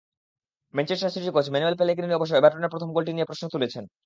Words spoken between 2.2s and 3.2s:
এভারটনের প্রথম গোলটি